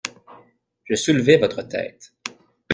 [0.85, 2.11] Je soulevais votre tête.